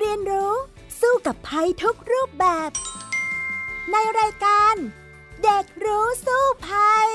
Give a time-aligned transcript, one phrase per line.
[0.00, 0.52] เรียนรู้
[1.00, 2.70] สู้กับภัยทุกรูปแบบ
[3.92, 4.74] ในรายการ
[5.42, 7.10] เด็กรู้สู้ภัย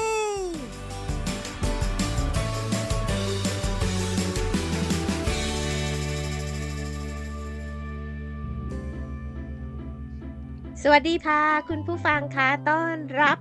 [10.82, 13.38] สวัสดีค่ะ คุณผู้ฟังคะต้อนรับ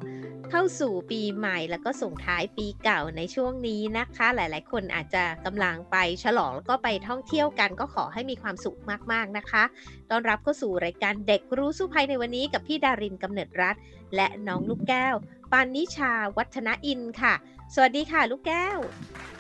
[0.55, 8.79] เข้าสู่ปีใหม่แล้วก็ส่งท้ายปีเก่าในช่วงนี้นะคะ หลายๆ คนอาจจะกำลังไปฉลองแล้วก็ไปท่องเที่ยวกันก็ขอให้มีความสุข
[9.13, 9.63] มากๆนะคะ
[10.11, 13.77] ต้อนรับเข้าสู่รายการเด็กรู้สู้ภัยในวันนี้กับพี่ดารินกำเนิดรัฐ
[14.17, 15.15] และน้องลูกแก้ว
[15.53, 17.35] ปานนิชาวัฒนอินค่ะ
[17.77, 18.79] สวัสดีค่ะ ลูกแก้ว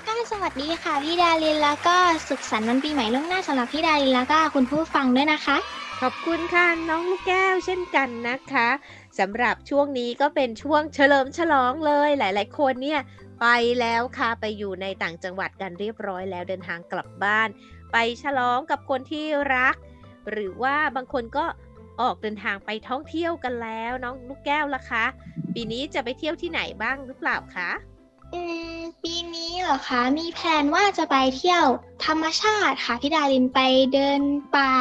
[0.06, 1.96] ก็สวัสดีค่ะพี่ดารินแล้วก็
[2.28, 5.56] สุขสันต์วันปีใหม่ล่วงหน้าสำหรับพี่ดารินแล้วก็คุณผู้ฟังด้วยนะคะ
[6.00, 8.68] ขอบคุณค่ะน้องลูกแก้วเช่นกันนะคะ
[9.18, 13.00] สำหรับช่วงนี้ก็เป็นช่วงเฉลิมฉลองเลย หลาย ๆ คนเนี่ย
[13.40, 13.46] ไป
[13.80, 17.48] แล้วค่ะไปอยู่ในต่างจังหวัดกันเรียบร้อยแล้วเดินทางกลับบ้าน
[17.92, 19.76] ไปฉลองกับคนที่รัก
[20.30, 21.44] หรือว่าบางคนก็
[22.00, 25.04] ออกเดินทางไปท่องเที่ยวกันแล้ว น้องลูกแก้วล่ะคะ
[25.54, 27.70] ปีนี้จะไปเที่ยวที่ไหนบ้างหรือเปล่าคะ
[28.34, 28.40] อื
[28.76, 31.64] มปีนี้เหรอคะมีแผนว่าจะไปเที่ยว
[32.04, 33.60] ธรรมชาติค่ะพี่ดารินไป
[33.94, 34.20] เดิน
[34.56, 34.72] ป่า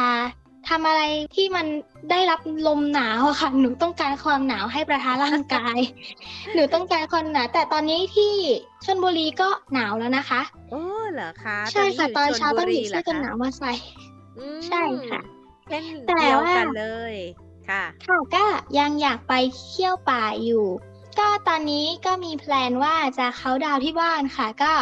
[0.68, 1.02] ทำอะไร
[1.34, 1.66] ที่มัน
[2.10, 5.78] ได้รับลมหนาวอะค่ะ หนูต้องการความหนาวให้ประทานร่างกาย
[6.54, 8.32] หนูต้องการความหนาวแต่ตอนนี้ที่
[8.84, 13.72] ชลบุรีก็หนาวแล้วนะคะโอ้เหรอคะใช่ค่ะตอนยู่เช้าต้องหยิบชลเสื้อกันหนาวมาใส่
[14.38, 15.20] อืมใช่ค่ะ
[15.68, 17.16] เช่นแต่เดียวว่ากันเลย
[17.68, 18.44] ค่ะค่ะก็
[18.78, 19.34] ยังอยากไป
[19.66, 20.64] เที่ยวป่าอยู่
[21.18, 24.72] ก็ตอนนี้ก็มีแพลนว่าจะเขาน์ดาวน์ที่บ้านค่ะ ก็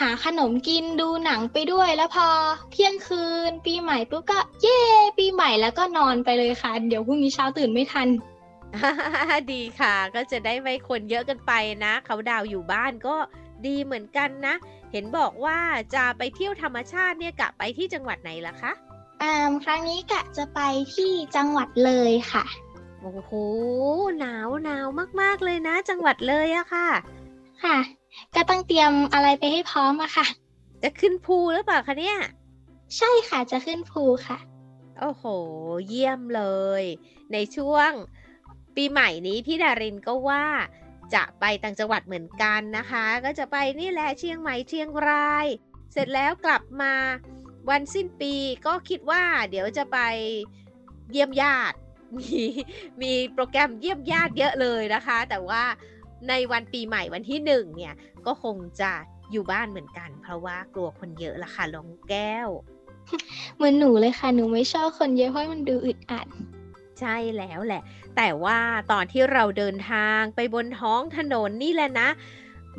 [0.00, 2.28] หาขนมกินดูหนังไปด้วยแล้วพอ
[2.72, 4.80] เที่ยงคืน ปีใหม่ปุ๊บก็เย่
[5.18, 8.08] ปีใหม่แล้วก็นอนไปเลยค่ะ เดี๋ยวพรุ่งนี้เช้าตื่นไม่ทัน
[9.52, 11.52] ดีค่ะ ก็จะได้ไม่คนเยอะเกันไป
[11.84, 13.16] นะ เขาดาวอยู่บ้านก็
[13.66, 14.54] ดีเหมือนกันนะ
[14.92, 15.58] เห็นบอกว่า
[15.94, 18.72] จะไปเที่ยวธรรมชาติเนี่ยกะไปที่จังหวัดไหนล่ะคะ
[19.22, 20.60] อ่าครั้งนี้กะจะไป
[20.94, 22.44] ที่จังหวัดเลยค่ะ
[23.04, 23.32] โอ้โห
[24.18, 24.86] หนาวหนาว
[25.20, 26.88] มากๆเลยนะ จังหวัดเลยอะค่ะ
[27.64, 27.78] ค่ะ
[28.34, 30.26] ก็ต้องเตรียมอะไรไปให้พร้อมอะค่ะ
[30.82, 32.18] จะขึ้นภูหรือเปล่าคะเนี่ย
[32.96, 34.38] ใช่ค่ะจะขึ้นภูค่ะ
[35.00, 35.24] โอ้โห
[35.88, 36.42] เยี่ยมเล
[36.82, 36.84] ย
[37.32, 37.90] ในช่วง
[38.76, 40.46] ปีใหม่นี้พี่ดารินก็ว่า
[41.14, 45.46] จะไปต่างจังหวัดเหมือนกันนะคะ ก็จะไปนี่แหละเชียงใหม่เชียงราย
[45.92, 46.94] เสร็จแล้วกลับมา
[47.70, 48.34] วันสิ้นปี
[48.66, 49.98] ก็คิดว่าเดี๋ยวจะไป
[51.10, 51.76] เยี่ยมญาติ
[52.18, 52.40] มี
[53.02, 55.62] มีโปรแกรมเยี่ยมญาติเยอะเลยนะคะ แต่ว่า
[56.28, 57.94] ในวันปีใหม่วันที่หนึ่งเนี่ย
[58.26, 58.92] ก็คงจะ
[59.32, 62.48] อยู่บ้านเหมือนกัน เพราะว่ากลัวคนเยอะละค่ะลองแก้ว
[63.56, 66.26] เหมือนหนูเลยค่ะหนูไม่ชอบคนเยอะเพราะมันดูอึดอัด
[67.00, 67.82] ใช่แล้วแหละ
[68.16, 68.58] แต่ว่า
[68.92, 72.08] ตอนที่เราเดินทางไปบนท้องถนนนี่แหละนะ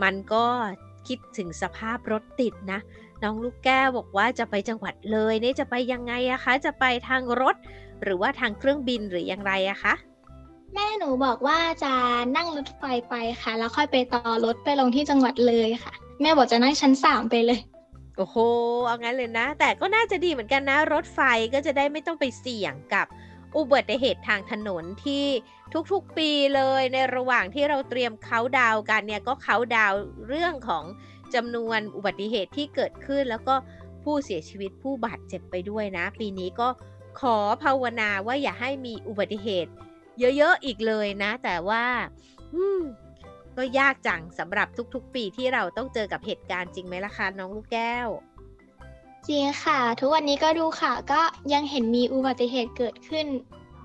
[0.04, 0.46] มันก็
[1.08, 2.80] คิดถึงสภาพรถติดนะ
[3.24, 7.56] น้องลูกแก้วบอกว่าจะไปจังหวัดเลยนี่จะไปยังไงอะคะ จะไปทางรถ
[8.06, 9.94] หรือว่าทางเครื่องบินหรืออย่างไรอะคะ
[10.74, 11.94] แม่หนูบอกว่าจะ
[12.36, 17.60] นั่งรถไฟไปค่ะ แล้วค่อยไปต่อรถไปลงที่จังหวัดเลยค่ะ แม่บอกจะนั่งชั้นสามไปเลย
[18.18, 18.36] โอ้โห
[18.88, 21.20] เอางั้นเลยนะ แต่ก็น่าจะดีเหมือนกันนะ รถไฟ
[21.54, 23.08] ก็จะได้ไม่ต้องไปเสี่ยงกับ
[23.58, 25.26] อุบัติเหตุทางถนนที่
[25.92, 30.84] ทุกๆปีเลยในระหว่างที่เราเตรียมเขาน์ดาวน์กันเนี่ยก็เขาน์ดาวน์เรื่องของ
[31.34, 33.56] จำนวนอุบัติเหตุที่เกิดขึ้น แล้วก็
[34.04, 36.68] ผู้เสียชีวิตผู้บาดเจ็บไปด้วยนะ ปีนี้ก็
[37.20, 39.72] ขอภาวนาว่าอย่าให้มีอุบัติเหตุ
[40.20, 41.86] เยอะๆอีกเลยนะ แต่ว่า
[42.54, 42.82] อืม
[43.58, 48.08] ก็ยากจังสำหรับทุกๆ ปีที่เราต้องเจอกับเหตุการณ์จริงไหมล่ะคะน้องลูกแก้ว
[49.28, 51.22] จริงค่ะ ทุกวันนี้ก็ดูข่าวก็
[51.54, 53.28] ยังเห็นมีอุบัติเหตุเกิดขึ้น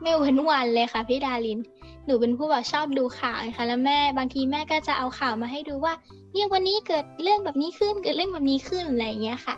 [0.00, 1.58] ไม่เว้นวันเลยค่ะพี่ดาริน
[2.04, 5.94] หนูเป็นผู้แบบชอบดูข่าวนะคะแล้วแม่บางทีแม่ก็จะเอาข่าวมาให้ดูว่า
[6.32, 9.54] เนี่ยวันนี้เกิดเรื่องแบบนี้ขึ้นเกิดเรื่องแบบนี้ขึ้นอะไรอย่างเงี้ยค่ะ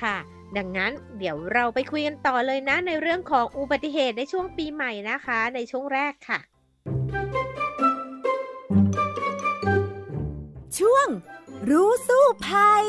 [0.00, 0.16] ค่ะ
[0.56, 6.40] ดังนั้นเดี๋ยวเราไปคุยกันต่อเลยนะในเรื่องของอุบัติเหตุในช่วงปีใหม่นะคะ ในช่วงแรกค่ะ
[10.78, 11.08] ช่วง
[11.70, 12.86] รู้สู้ภัย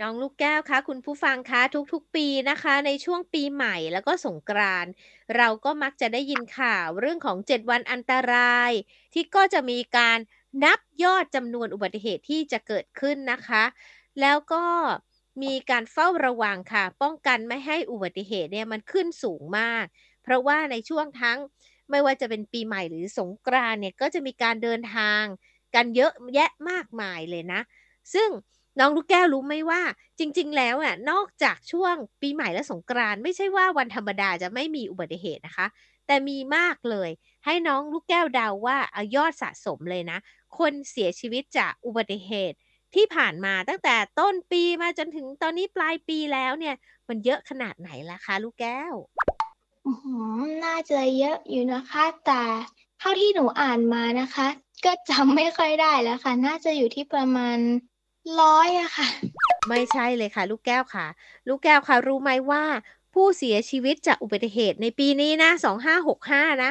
[0.00, 4.92] น้องลูกแก้วคะคุณผู้ฟังคะทุกๆ ปีนะคะ ในช่วงปีใหม่แล้วก็สงกรานต์
[5.36, 8.70] เราก็มักจะได้ยินข่าวเรื่องของ 7 วันอันตราย
[9.14, 10.18] ที่ก็จะมีการ
[10.62, 13.64] นับยอดจำนวนอุบัติเหตุที่จะเกิดขึ้นนะคะ
[14.20, 14.64] แล้วก็
[15.42, 19.84] มีการเฝ้าระวังค่ะ ป้องกันไม่ให้อุบัติเหตุเนี่ยมันขึ้นสูงมาก
[20.22, 21.38] เพราะว่าในช่วงทั้ง
[21.90, 25.22] ไม่ว่าจะเป็นปีใหม่หรือสงกรานเนี่ยก็จะมีการเดินทาง
[25.74, 27.60] กันเยอะแยะมากมายเลยนะ
[28.14, 28.28] ซึ่ง
[28.78, 29.82] น้องลูกแก้วรู้ไหมว่า
[30.18, 35.66] จริง ๆ แล้วอะนอกจากช่วงปีใหม่และสงกรานไม่ใช่ว่าวันธรรมดาจะไม่มีอุบัติเหตุนะคะ
[36.06, 37.10] แต่มีมากเลย
[37.44, 40.18] ให้น้องลูกแก้วเดาว่าเอายอดสะสมเลยนะ
[40.58, 42.56] คนเสียชีวิตจากอุบัติเหตุ
[42.94, 46.74] ที่ผ่านมาตั้งแต่ต้นปีมาจนถึงตอนนี้ปลายปีแล้วเนี่ย
[47.08, 48.94] มันเยอะขนาดไหนล่ะคะลูกแก้ว?
[49.86, 52.42] อื้อฮือน่าจะเยอะอยู่นะคะ แต่
[52.98, 54.46] เท่าที่หนูอ่านมานะคะ
[54.84, 57.58] ก็จำไม่ค่อยได้แล้วค่ะ น่าจะอยู่ที่ประมาณ
[58.38, 59.08] 100อะค่ะ
[59.68, 61.06] ไม่ใช่เลยค่ะ ลูกแก้วค่ะ
[61.48, 62.64] ลูกแก้วคะรู้ไหมว่า
[63.14, 65.50] ผู้เสียชีวิตจากอุบัติเหตุในปีนี้นะ
[66.06, 66.70] 2565 นะ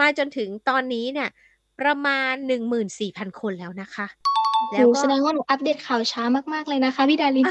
[0.00, 1.28] มาจนถึงตอนนี้เนี่ย
[1.80, 2.34] ประมาณ
[2.86, 4.06] 14,000 คนแล้วนะคะ
[4.70, 7.46] โอ้แล้โฮวก็แสดงว่าหนูอัปเดตข่าวช้ามาก ๆ เลยนะคะพี่ดาริน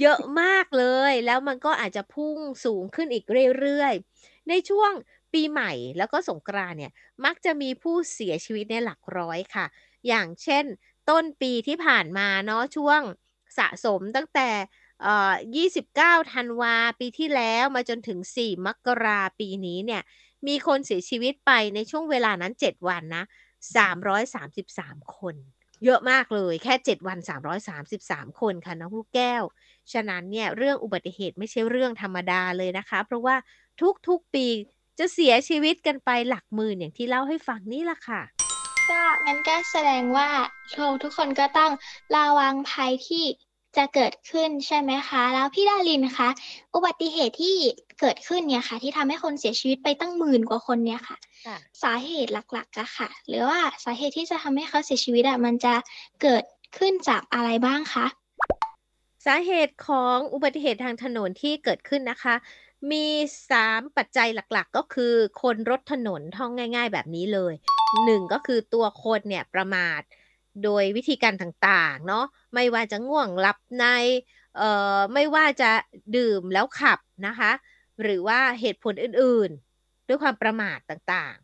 [0.00, 3.24] เยอะมากเลย แล้วมันก็อาจจะพุ่งสูงขึ้นอีก
[3.58, 4.92] เรื่อยๆ ในช่วง
[5.32, 6.92] ปีใหม่แล้วก็สงกรานต์เนี่ย
[7.24, 9.66] มักจะมีผู้เสียชีวิตเนี่ยหลักร้อยค่ะ
[10.08, 10.64] อย่างเช่น
[11.10, 13.00] ต้นปีที่ผ่านมาเนาะช่วง
[13.58, 14.48] สะสมตั้งแต่
[15.02, 15.32] เอ่อ
[15.82, 20.02] 29ธันวาปีที่แล้วมาจนถึง 4 มกราปีนี้เนี่ย
[20.46, 23.24] มีคนเสียชีวิตไปในช่วงเวลานั้น 7 วันนะ
[24.18, 25.34] 333 คน
[25.84, 27.18] เยอะมากเลยแค่ 7 วัน
[27.80, 29.42] 333 คนค่ะน้องลูกแก้ว
[29.92, 33.36] ฉะนั้นเนี่ยเรื่องอุบัติเหตุไม่ใช่เรื่องธรรมดาเลยนะคะ เพราะว่า
[34.08, 34.46] ทุกๆปี
[34.98, 38.22] จะเสียชีวิตกันไปหลักหมื่นอย่างที่เล่าให้ฟังนี่ละค่ะ
[38.90, 40.28] ก็งั้นก็แสดงว่า
[40.72, 41.72] เราทุกคนก็ต้อง
[42.16, 43.24] ระวังภัยที่
[43.76, 45.22] จะเกิดขึ้นใช่ไหมคะ?
[45.34, 46.28] แล้วพี่ดารินคะ
[46.74, 47.56] อุบัติเหตุที่
[48.00, 55.74] เกิดขึ้นเนี่ยค่ะ ที่ทำให้คนเสียชีวิตไปตั้งหมื่นกว่าคนเนี่ยค่ะค่ะ สาเหตุหลักๆอะค่ะ หรือว่าสาเหตุที่จะทำให้เขาเสียชีวิตอะมันจะ
[56.22, 56.44] เกิด
[56.78, 58.06] ขึ้นจากอะไรบ้างคะ?
[59.26, 62.34] สาเหตุของอุบัติเหตุทางถนนที่เกิดขึ้นนะคะ
[62.92, 63.06] มี
[63.50, 67.54] 3 ปัจจัยหลักๆ ก็คือคนรถถนนท่องง่าย ๆ แบบนี้เลย
[68.04, 70.00] 1 ก็คือตัวคนเนี่ยประมาท
[70.64, 72.24] โดยวิธีการต่างๆเนาะ
[72.54, 73.86] ไม่ว่าจะง่วงหลับใน
[74.56, 75.70] เอ่อไม่ว่าจะ
[76.16, 77.52] ดื่มแล้วขับนะคะ
[78.02, 81.36] หรือว่าเหตุผลอื่นๆ ด้วยความประมาทต่าง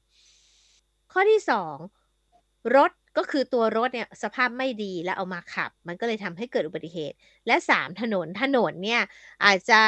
[0.52, 7.16] ๆ ข้อที่ 2 รถก็คือตัวรถเนี่ยสภาพไม่ดีแล้วเอามาขับ มันก็เลยทำให้เกิดอุบัติเหตุ
[7.46, 9.02] และ 3 ถนนถนนเนี่ย
[9.44, 9.82] อาจจะ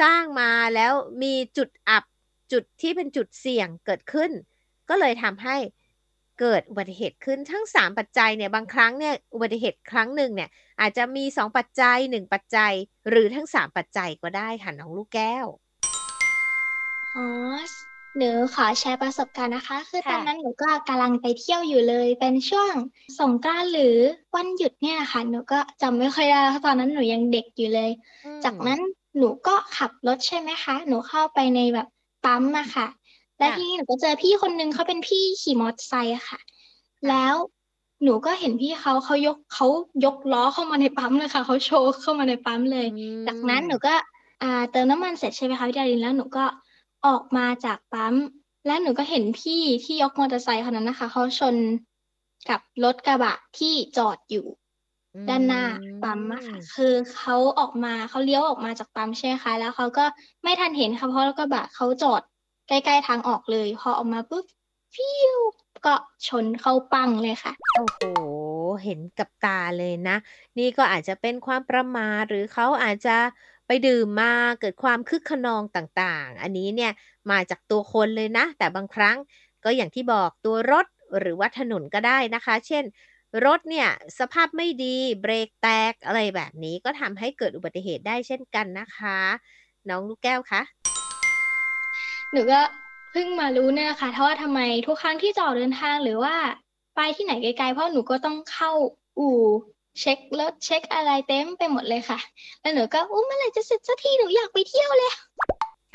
[0.00, 0.92] สร้างมาแล้ว
[1.22, 2.04] มีจุดอับ
[2.52, 4.30] จุดที่เป็นจุดเสี่ยงเกิดขึ้น
[4.88, 5.56] ก็เลยทำให้
[6.42, 10.48] เกิดอุบัติเหตุขึ้นทั้ง 3 ปัจจัยเนี่ยบางครั้งเนี่ยอุบัติเหตุครั้งหนึ่งเนี่ย
[10.80, 12.72] อาจจะมี 2 ปัจจัย 1 ปัจจัย
[13.08, 15.46] หรือทั้ง 3 ปัจจัยก็ได้ค่ะน้องลูกแก้ว
[17.16, 17.26] อ๋อ
[17.70, 17.72] ส
[18.16, 22.72] หนูขอแชร์ประสบการณ์นะคะ คือคตอ่นะนั้นหนูก็กำลังไปเที่ยวอยู่เลย เป็นช่วง
[23.20, 23.96] สงกรานต์หรือ
[24.34, 27.90] วันหยุดเนี่ยค่ะ หนูก็จำไม่ค่อยได้แล้วเพราะตอนนั้นหนูยังเด็กอยู่เลย
[28.24, 28.80] อืจากนั้มน
[29.18, 31.88] หนูก็ขับรถใช่ไหมคะ หนูเข้าไปในแบบ
[32.24, 32.86] ปั๊มอะค่ะ
[33.42, 36.40] แล้วค่ทีะนี้หนูก็เจอพี่คนหนึ่งเขาเป็นพี่ขี่มอเตอร์ไซค์อะค่ะ
[37.00, 37.34] ค่ะ แล้ว
[38.02, 39.66] หนูก็เห็นพี่เขาเขายกเขา
[40.04, 42.86] ยกล้อเข้ามาในปั๊มเลยค่ะเขาโชว์เข้ามาในปั๊มเลอืย
[43.26, 43.94] จากนั้นหนูมก็
[44.42, 46.44] อ่าเติมน้ำมันเสร็จใช่ไหมคะพี่ดารินแล้วหนูก็
[47.06, 48.14] ออกมาจากปั๊ม
[48.66, 51.56] แล้วหนูก็เห็นพี่ที่ยกมอเตอร์ไซค์คนนั้นน่ะค่ะเขาชน
[52.48, 54.46] กับรถกระบะที่จอดอยู่
[55.14, 55.64] อืด้านหน้า
[56.02, 60.04] ปั๊มอะค่ะมคือเขาออกมาเขาเลี้ยวออกมาจากปั๊มใช่ไหมคะแล้วเขาก็
[60.42, 64.44] ไม่ทันเห็นค่ะเพราะรถกระบะเขาจอดใกล้ๆทางออกเลย พอออกมาปุ๊บ
[64.94, 65.38] ฟีว
[65.86, 65.94] ก็
[66.28, 68.00] ชนเข้าปังเลยค่ะ โอ้โฮ
[68.84, 70.16] เห็นกับตาเลยนะ
[70.58, 73.16] นี่ก็อาจจะเป็นความประมาทหรือเขาอาจจะ
[73.66, 76.92] ไปดื่มมาเกิดความคึกคะนองต่างๆ อันนี้เนี่ย
[77.30, 79.16] มาจากตัวคนเลยนะ แต่บางครั้ง
[79.64, 80.86] ก็อย่างที่บอกตัวรถ
[81.20, 82.84] หรือว่าถนนก็ได้นะคะ เช่น
[83.44, 83.88] รถเนี่ย
[84.18, 89.18] สภาพไม่ดีเบรกแตกอะไรแบบนี้ก็ทำให้เกิดอุบัติเหตุได้เช่นกันนะคะ
[89.88, 90.62] น้องลูกแก้วคะ?
[92.32, 92.60] หนูก็
[93.10, 96.34] เพิ่งมารู้เนี่ยแหละค่ะถ้าว่าทำไมทุกครั้งที่จะออกเดินทางหรือว่า
[96.96, 98.72] ไปที่ไหนไกลๆเพราะหนูก็ต้องเข้า
[99.18, 99.38] อู่
[100.00, 102.18] เช็กรถเช็กอะไรเต็มไปหมดเลยค่ะ
[102.60, 105.14] แล้วหนูก็โอ้เมื่อไหร่จะเสร็จสักทีหนูอยากไปเที่ยวแล้ว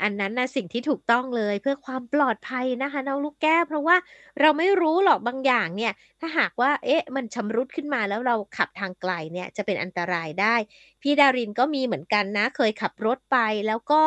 [0.02, 3.96] อันนั้นนะสิ่งที่ถูกต้องเลยเพื่อความปลอดภัยนะคะน้องลูกแก้วเพราะว่า
[4.40, 10.54] เราไม่รู้หรอกบางอย่างเนี่ย ถ้าหากว่าเอ๊ะมันชำรุดขึ้นมาแล้วเราขับทางไกลเนี่ยจะเป็นอันตรายได้
[11.02, 14.02] พี่ดารินก็มีเหมือนกันนะ เคยขับรถไปแล้วก็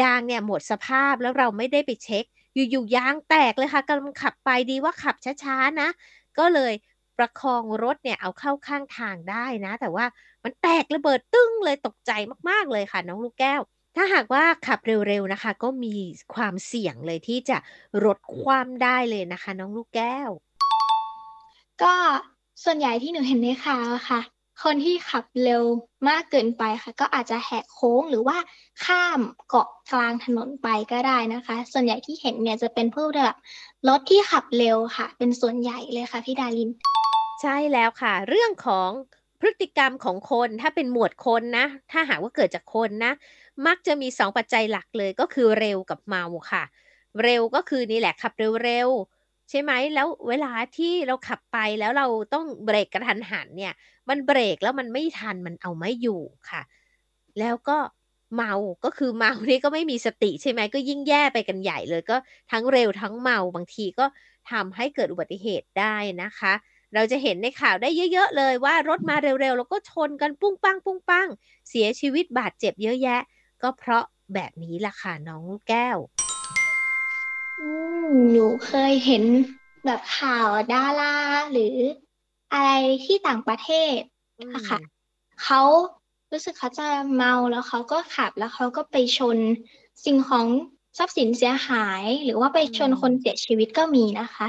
[0.00, 5.88] ยางเนี่ยหมดสภาพแล้วเราไม่ได้ไปเช็กอยู่ๆยางแตกเลยค่ะกำลังขับไปดีว่าขับช้าๆนะ
[6.38, 6.72] ก็เลย
[7.18, 10.04] ประคองรถเนี่ยเอาเข้าข้างทางได้นะ แต่ว่า
[10.44, 12.12] มันแตกระเบิดตึ้งเลยตกใจ
[12.48, 13.60] มากๆเลยค่ะน้องลูกแก้ว
[13.96, 15.94] ถ้าหากว่าขับเร็วๆนะคะ ก็มี
[16.34, 17.58] ความเสี่ยงเลยที่จะ
[18.04, 20.30] รถคว่ำได้เลยนะคะ น้องลูกแก้ว
[21.82, 21.94] ก็
[22.64, 24.20] ส่วนใหญ่ที่หนูเห็นในข่าวค่ะ
[24.64, 25.62] คนที่ขับเร็ว
[26.08, 28.38] มากเกินไปค่ะ ก็อาจจะแหกโค้งหรือว่า
[28.84, 33.36] ข้ามเกาะกลางถนนไปก็ได้นะคะ ส่วนใหญ่ที่เห็นเนี่ยจะเป็นพวกแบบ
[33.88, 36.70] รถที่ขับเร็วค่ะ เป็นส่วนใหญ่เลยค่ะพี่ดาริน
[37.42, 38.90] ใช่แล้วค่ะ เรื่องของ
[39.40, 43.12] พฤติกรรมของคนถ้าเป็นหมวดคนนะ ถ้าหากว่าเกิดจากคนนะ
[43.66, 46.62] มักจะมี 2 ปัจจัยหลักเลยก็คือเร็วกับเมาค่ะ
[47.24, 48.32] เร็วก็คือนี่แหละขับ
[48.64, 49.19] เร็วๆ
[49.50, 53.74] ใช่ไหมแล้วเวลาที่เราขับไปแล้วเราต้องเบรกกระทันหันเนี่ย
[54.08, 56.62] มันเบรกแล้วมันไม่ทันมันเอาไม่อยู่ค่ะ
[57.40, 57.78] แล้วก็
[58.36, 58.52] เมา
[58.84, 62.16] ก็คือเมานี่ก็ไม่มีสติใช่ไหมก็ยิ่งแย่ไปกันใหญ่เลยก็
[62.50, 64.06] ทั้งเร็วทั้งเมาบางทีก็
[64.50, 66.52] ทำให้เกิดอุบัติเหตุได้นะคะ
[66.94, 71.28] เราจะเห็นในข่าวได้เยอะ ๆ เลยว่ารถมาเร็วๆแล้วก็ชนกันปุ้งปังปุ้งปัง
[71.68, 73.20] เสียชีวิตบาดเจ็บเยอะแยะ
[73.62, 74.04] ก็เพราะ
[74.34, 75.98] แบบนี้ล่ะค่ะน้องแก้ว
[77.60, 77.68] อื
[78.04, 79.24] มหนูเคยเห็น
[79.84, 81.14] แบบข่าวดารา
[81.52, 81.76] หรือ
[82.52, 82.70] อะไร
[83.04, 83.98] ที่ต่างประเทศ
[84.38, 84.82] อือะค่ะม
[85.42, 85.60] เขา
[86.32, 89.38] รู้สึกเขาจะเมาแล้วเขาก็ขับ แล้วเขาก็ไปชน
[90.04, 90.46] สิ่งของ
[90.98, 94.46] ทรัพย์สินเสียหาย หรือว่าไปอืชนมคนเสียชีวิตก็มีนะคะ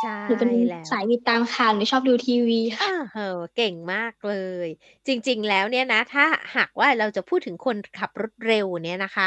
[0.00, 4.34] ใช่หนูเป็นแล้ว สายติดตามข่าว หนูชอบดูทีวีค่ะอ้าวเหอเก่งมากเล
[4.66, 4.68] ย
[5.06, 6.24] จริง ๆ แล้วเนี่ยนะ ถ้า
[6.56, 9.26] หากว่าเราจะพูดถึงคนขับรถเร็วเนี่ยนะคะ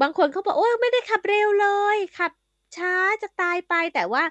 [0.00, 2.32] บางคนเขาบอก โอ้ยไม่ได้ขับเร็วเลย ขับ
[2.76, 4.24] ช้าจะตายไป แต่ว่า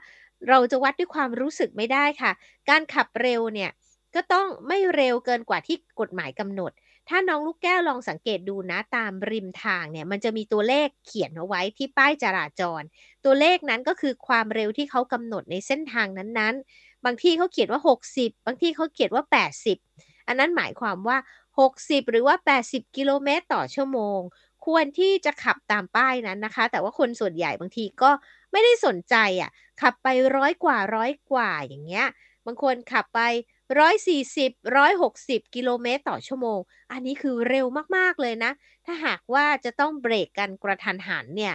[0.49, 2.31] เราจะวัดด้วยความรู้สึกไม่ได้ค่ะ
[2.69, 3.71] การขับเร็วเนี่ย
[4.15, 6.71] ก็ต้องไม่เร็วเกินกว่าที่กฎหมายกำหนด
[7.09, 12.81] ถ้าน้องลูกแก้วลองสังเกตดูนะตามริมทางเนี่ยมันจะมีตัวเลขเขียนเอาไว้ที่ป้ายจราจร
[13.25, 19.77] ตัวเลขนั้นก็คือความเร็วที่เขากำหนดในเส้นทางนั้นๆ บางที่เขาเขียนว่า 60 บางที่เขาเขียนว่า 80
[20.27, 21.17] อันนั้นหมายความว่า
[21.59, 24.19] 60 หรือว่า 80 กิโลเมตรต่อชั่วโมง
[24.67, 28.11] ควรที่จะขับตามป้ายนั้นนะคะ แต่ว่าคนส่วนใหญ่บางทีก็
[28.51, 29.49] ไม่ได้สนใจอะ
[29.81, 30.07] ขับไป
[30.37, 32.07] ร้อยกว่าร้อยกว่าอย่างเงี้ย
[32.45, 33.21] บางคนขับไป
[34.07, 34.51] 140
[34.97, 36.59] 160กิโลเมตรต่อชั่วโมง
[36.91, 37.65] อันนี้คือเร็ว
[37.97, 38.51] มาก ๆ เลยนะ
[38.85, 41.53] ถ้าหากว่าจะต้องเบรกกันกระทันหันเนี่ย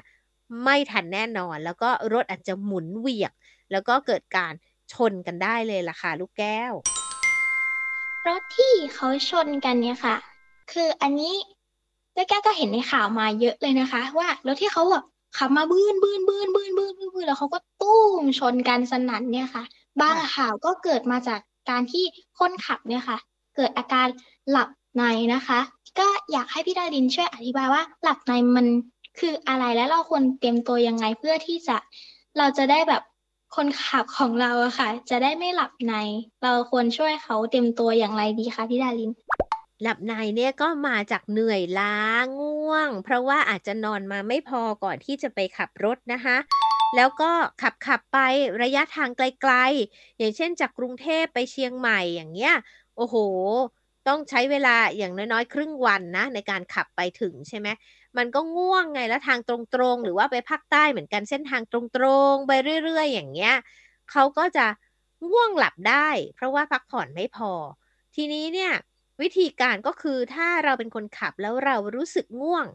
[0.64, 3.32] ไม่ทันแน่นอน แล้วก็รถอาจจะหมุนเวียง
[3.72, 4.52] แล้วก็เกิดการ
[4.92, 6.72] ชนกันได้เลยล่ะค่ะลูกแก้ว
[8.26, 10.16] รถที่เขาชนกันเนี่ยค่ะ
[10.72, 11.34] คืออันนี้
[12.14, 15.04] แล้วแกก็เห็นในข่าวมาเยอะเลยนะคะ ว่ารถที่เขาแบบ
[15.38, 19.64] ขับมาบื้นบื้นบื้นบื้นบื้นบื้นแล้วเขาก็ตุ้มชนกันสนั่นเนี่ยค่ะ
[20.00, 21.40] บางข่าวก็เกิดมาจาก
[21.70, 22.04] การที่
[22.38, 23.18] คนขับเนี่ยค่ะ
[23.56, 24.06] เกิดอาการ
[24.50, 25.04] หลับใน
[25.34, 25.60] นะคะ
[25.98, 28.66] ก็อยากให้พี่ดารินช่วยอธิบายว่าหลับในมัน
[29.18, 31.76] คืออะไรและเราควรเตรียมตัวยังไงเพื่อที่จะ
[32.38, 33.02] เราจะได้แบบ
[33.56, 35.94] คนขับของเราอะค่ะ จะได้ไม่หลับใน
[36.42, 39.10] เราควรช่วยเขาเตรียมตัวอย่างไรดีคะพี่ดาริน
[39.82, 41.96] หลับในเนี่ยก็มาจากเหนื่อยล้า
[42.40, 46.36] ง่วง เพราะว่าอาจจะนอนมาไม่พอก่อนที่จะไปขับรถนะคะ
[46.96, 47.30] แล้วก็
[47.62, 48.18] ขับขับไป
[48.62, 52.54] ระยะทางไกลๆ อย่างเช่นจากกรุงเทพไปเชียงใหม่อย่างเงี้ย
[52.96, 53.16] โอ้โห
[54.08, 57.68] ต้องใช้เวลาอย่างน้อยๆ ครึ่งวันนะ ในการขับไปถึงใช่ไหม
[58.16, 59.56] มันก็ง่วงไงแล้วทางตร
[59.94, 62.52] งๆ หรือว่าไปภาคใต้เหมือนกันเส้นทางตรงๆ ไป
[62.84, 63.54] เรื่อยๆ อย่างเงี้ย
[64.10, 64.66] เขาก็จะ
[65.30, 67.52] ง่วงหลับได้ เพราะว่าพักผ่อนไม่พอ
[68.14, 68.72] ทีนี้เนี่ย
[69.20, 72.66] วิธีการก็คือถ้าเราเป็นคนขับแล้วเรารู้สึกง่วง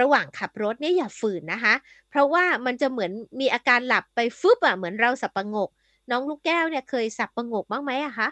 [0.00, 1.74] ระหว่างขับรถเนี่ยอย่าฝืนนะคะ
[2.10, 5.70] เพราะว่ามันจะเหมือนมีอาการหลับไปฟึบอะเหมือนเราสับประงก
[6.10, 8.28] น้องลูกแก้วเนี่ยเคยสับประงกบ้างไหมอะคะ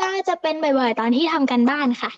[0.00, 2.10] ก็จะเป็นบ่อยๆ ตอนที่ทำกันบ้านค่ะ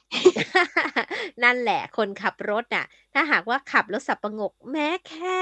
[1.45, 5.39] นั่นแหละคนขับรถน่ะ ถ้าหากว่าขับแล้วสับประงก แม้แค่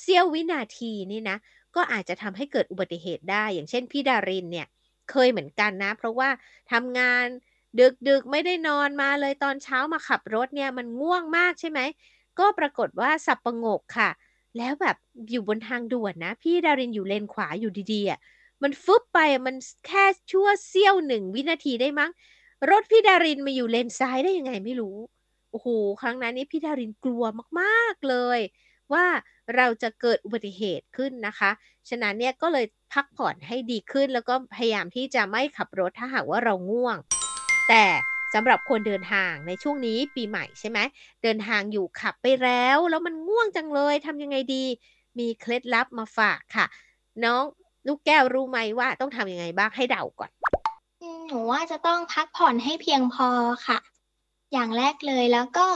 [0.00, 1.36] เสี้ยววินาทีนี่นะ
[1.76, 4.66] ก็อาจจะทำให้เกิดอุบัติเหตุได้ อย่างเช่นพี่ดารินเนี่ย
[5.10, 6.28] เคยเหมือนกันนะ เพราะว่า
[6.72, 7.26] ทำงาน
[7.80, 11.80] ดึกดึกๆไม่ได้นอนมาเลยตอนเช้ามาขับรถเนี่ยมันง่วงมากใช่ไหม
[12.38, 14.10] ก็ปรากฏว่าสับประงกค่ะ
[14.58, 14.96] แล้วแบบ
[15.30, 18.18] อยู่บนทางด่วนนะ พี่ดารินอยู่เลนขวาอยู่ดีๆอะ
[18.62, 19.56] มันฟึบไปอะมัน
[19.86, 22.10] แค่ชั่วเสี้ยวหนึ่งวินาทีได้มั้ง
[22.70, 24.96] รถพี่ดารินมาอยู่เลนซ้ายได้ยังไงไม่รู้
[25.50, 25.68] โอ้โห
[26.00, 27.24] ครั้งนั้นนี่พี่ดารินกลัว
[27.60, 28.38] มากๆเลย
[28.92, 29.04] ว่า
[29.56, 31.50] เราจะเกิดอุบัติเหตุขึ้นนะคะ
[31.88, 36.96] ฉะนั้นเนี่ยก็เลยพักผ่อนให้ดีขึ้นแล้วก็พยายามที่จะไม่ขับรถถ้าหากว่าเราง่วง
[37.68, 37.84] แต่
[38.34, 40.78] สำหรับคนเดินทางในช่วงนี้ปีใหม่ใช่ไหม
[41.22, 44.64] เดินทางอยู่ขับไปแล้ว แล้วมันง่วงจังเลยทำยังไงดี
[45.18, 46.66] มีเคล็ดลับมาฝากค่ะ
[47.24, 47.42] น้อง
[47.86, 50.30] ลูกแก้วรู้ไหมว่าต้องทำยังไงบ้างให้เดาก่อน
[51.26, 53.28] หนูว่าจะต้องพักผ่อนให้เพียงพอ
[53.66, 53.78] ค่ะ
[54.52, 55.66] อย่างแรกเลยแล้วก็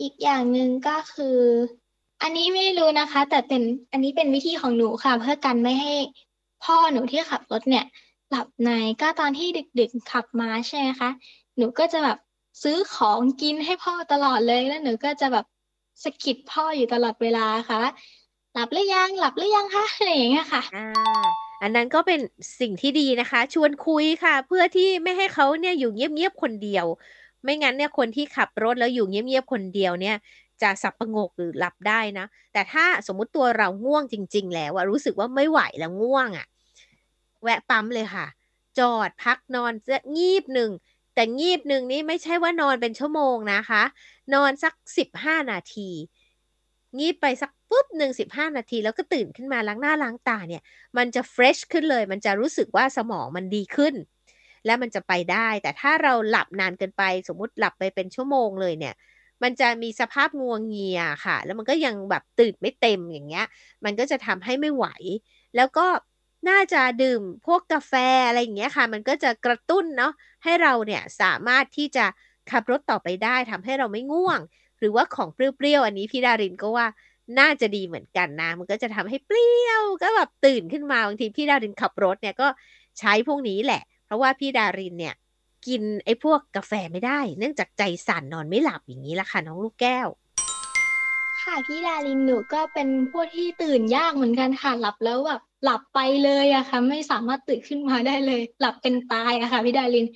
[0.00, 1.38] อีกอย่างหนึ่งก็คือ
[2.22, 5.94] อันนี้ไม่รู้นะคะ แต่เป็นอันนี้เป็นวิธีของหนูค่ะ เพื่อกันไม่ให้
[6.64, 7.84] พ่อหนูที่ขับรถเนี่ย
[8.30, 8.70] หลับใน
[9.02, 11.10] ก็ตอนที่ดึกๆขับมาใช่ไหมคะ
[11.56, 12.18] หนูก็จะแบบ
[12.62, 15.46] ซื้อของกินให้พ่อตลอดเลยแล้วหนูก็จะแบบ
[16.04, 17.92] สะกิดพ่ออยู่ตลอดเวลาค่ะว่า
[18.54, 20.86] หลับหรือยังหลับหรือยังคะอะไรอย่างเงี้ยค่ะอ่า
[21.62, 22.20] อันนั้นก็เป็น
[22.60, 26.86] สิ่งที่ดีนะคะ ชวนคุยค่ะ เพื่อที่ไม่ให้เขาเนี่ยอยู่เงียบๆคนเดียว
[27.42, 30.16] ไม่งั้นเนี่ยคนที่ขับรถแล้วอยู่เงียบๆคนเดียวเนี่ย
[30.62, 36.46] จะสับประงกหรือหลับได้นะ แต่ถ้าสมมุติตัวเราง่วงจริง ๆ แล้วอะรู้สึกว่าไม่ไหวแล้วง่วงอะ
[37.46, 38.26] แวะปั๊มเลยค่ะ
[38.78, 40.70] จอดพักนอนจะงีบหนึ่ง
[41.14, 43.82] แต่งีบหนึ่งนี้ไม่ใช่ว่านอนเป็นชั่วโมงนะคะ
[44.34, 45.90] นอนสักสิบห้านาที
[46.98, 50.62] งีบไปสักปุ๊บหนึ่งสิบห้านาที แล้วก็ตื่นขึ้นมาล้างหน้าล้างตาเนี่ย
[50.96, 53.94] มันจะเฟรชขึ้นเลย มันจะรู้สึกว่าสมองมันดีขึ้น
[54.66, 58.94] และมันจะไปได้ แต่ถ้าเราหลับนานเกินไป สมมุติหลับไปเป็นชั่วโมงเลยเนี่ย
[59.42, 63.46] มันจะมีสภาพงวงเงียค่ะ แล้วมันก็ยังแบบตื่นไม่เต็มอย่างเงี้ย
[63.84, 64.86] มันก็จะทำให้ไม่ไหว
[65.56, 65.86] แล้วก็
[66.48, 67.92] น่าจะดื่มพวกกาแฟ
[68.28, 70.12] อะไรอย่างเงี้ยค่ะ มันก็จะกระตุ้นเนาะ
[70.44, 72.04] ให้เราเนี่ยสามารถที่จะ
[72.50, 74.40] ขับรถต่อไปได้ทำให้เราไม่ง่วง
[74.78, 76.86] หรือว่าของเปรี้ยวๆอันนี้พี่ดารินก็ว่า
[77.38, 82.48] น่าจะดีเหมือนกันนะ มันก็จะทำให้เปรี้ยวก็แบบตื่นขึ้นมาบางทีพี่ดารินขับรถเนี่ยก็
[82.98, 85.14] ใช้พวกนี้แหละ เพราะว่าพี่ดารินเนี่ย
[85.66, 90.08] กินไอ้พวกกาแฟไม่ได้ เนื่องจากใจสั่นนอนไม่หลับอย่างนี้ละค่ะน้องลูกแก้ว
[91.46, 100.06] ค่ะพี่ดารินหนูก็เป็นพวกที่ตื่นยากเหมือนกันค่ะ หลับแล้วแบบหลับไปเลยอะค่ะ ไม่สามารถตื่นขึ้นมาได้เลย หลับเป็นตายอะค่ะพี่ดาริน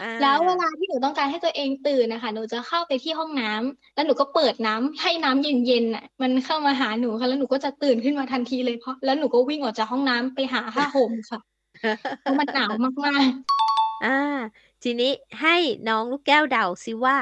[0.00, 11.40] อ่า แล้วเวลาที่หนูต้องการให้ตัวเองตื่นนะคะหนูจะเข้าไปที่ห้องน้ำแล้วหนูก็เปิดน้ำให้น้ำเย็นๆน่ะ มันเข้ามาหาหนูค่ะแล้วหนูก็จะตื่นขึ้นมาทันทีเลยเพราะแล้วหนูก็วิ่งออกจากห้องน้ำไปหาผ้าห่มค่ะ
[12.20, 12.72] เพราะมันหนาว
[13.04, 13.30] มาก
[14.04, 14.38] อ่า
[14.82, 15.12] ทีนี้
[15.42, 15.56] ให้
[15.88, 17.16] น้องลูกแก้วเดาซิว่า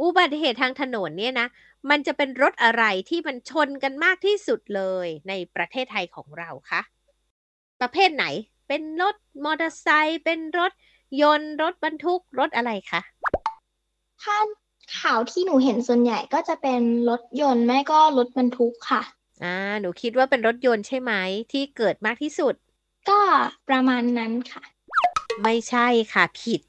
[0.00, 1.48] อุบัติเหตุทางถนนเนี่ยนะ
[1.90, 6.80] มันจะเป็นรถอะไรที่มันชนกันมากที่สุดเลยในประเทศไทยของเราคะ
[7.80, 8.24] ประเภทไหน
[8.68, 10.72] เป็นรถมอเตอร์ไซค์เป็นรถ
[11.22, 14.36] ยนต์รถบรรทุกรถอะไรคะๆถ้า
[15.00, 19.02] ข่าวที่หนูเห็นส่วนใหญ่ก็จะเป็นรถยนต์ไม่ก็รถบรรทุกค่ะ
[19.44, 21.12] อ่าหนูคิดว่าเป็นรถยนต์ใช่ไหม
[21.52, 22.54] ที่เกิดมากที่สุด
[23.10, 23.20] ก็
[23.68, 24.62] ประมาณนั้นค่ะ
[25.42, 26.60] ไม่ใช่ค่ะผิด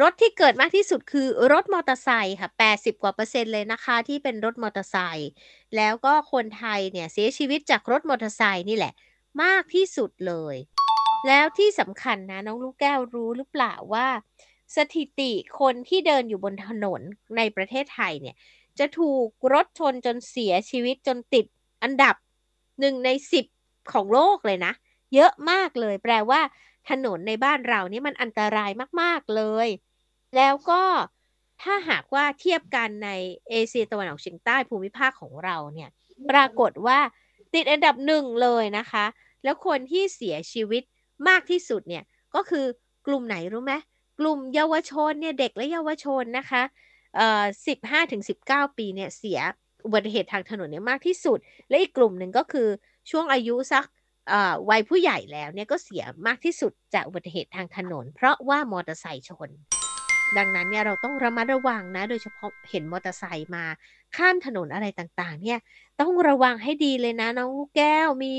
[0.00, 5.30] รถที่เกิดมากที่สุดคือรถมอเตอร์ไซค์ค่ะ 80 กว่าเปอร์เซ็นต์เลยนะคะ ที่เป็นรถมอเตอร์ไซค์
[5.76, 8.92] แล้วก็คนไทยเนี่ยเสียชีวิตจากรถมอเตอร์ไซค์นี่แหละ
[9.42, 10.56] มากที่สุดเลย
[11.28, 14.06] แล้วที่สำคัญนะ น้องลูกแก้วรู้หรือเปล่าว่า
[14.76, 17.00] สถิติคนที่เดินอยู่บนถนน
[17.36, 18.36] ในประเทศไทยเนี่ย
[18.78, 21.46] จะถูกรถชนจนเสียชีวิตจนติด
[21.82, 22.14] อันดับ
[22.80, 23.46] หนึ่งในสิบ
[23.92, 24.72] ของโลกเลยนะ
[25.14, 26.40] เยอะมากเลย แปลว่า
[26.90, 28.70] ถนนในบ้านเรานี่มันอันตราย
[29.00, 29.68] มาก ๆ เลย
[30.36, 30.82] แล้วก็
[31.62, 33.10] ถ้าหากว่าเทียบกันใน
[33.50, 35.90] เอเชียตะวันออกเฉียงใต้ภูมิภาคของเราเนี่ย
[36.30, 36.98] ปรากฏว่า
[37.54, 39.04] ติดอันดับหนึ่งเลยนะคะ
[39.44, 40.82] แล้วคนที่เสียชีวิต
[41.28, 42.64] มากที่สุดเนี่ย ก็คือ
[43.06, 43.74] กลุ่มไหนรู้ไหม
[44.20, 46.62] กลุ่มเยาวชนเนี่ยเด็กและเยาวชนนะคะ
[47.16, 49.40] เอ่อสิบห้าถึงสิบเก้าปีเนี่ยเสีย
[49.84, 52.68] อุบัติเหตุทางถนนเนี่ยมากที่สุด และอีกกลุ่มหนึ่งก็คือ
[53.10, 53.84] ช่วงอายุสัก
[54.28, 59.50] เอ่อวัยผู้ใหญ่แล้วเนี่ยก็เสียมากที่สุดจากอุบัติเหตุทางถนน เพราะว่ามอเตอร์ไซค์ชน
[60.38, 63.64] ดังนั้นเนี่ยเราต้องระมัดระวังนะ โดยเฉพาะเห็นมอเตอร์ไซค์มา
[64.16, 65.58] ข้ามถนนอะไรต่างๆ เนี่ย
[66.00, 68.34] ต้องระวังให้ดีเลยนะ น้องลูกแก้วมี